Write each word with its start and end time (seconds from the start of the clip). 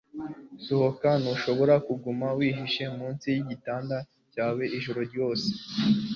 Sohoka 0.65 1.09
Ntushobora 1.21 1.75
kuguma 1.87 2.27
wihishe 2.37 2.83
munsi 2.97 3.25
yigitanda 3.35 3.97
cyawe 4.33 4.63
ijoro 4.77 4.99
ryose 5.09 5.49